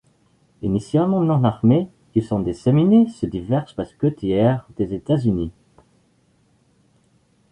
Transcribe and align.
Initialement 0.63 1.21
non 1.21 1.43
armés, 1.43 1.87
ils 2.15 2.23
sont 2.23 2.39
disséminés 2.39 3.07
sur 3.07 3.29
diverses 3.29 3.75
bases 3.75 3.93
côtières 3.93 4.65
des 4.75 4.95
États-Unis. 4.95 5.51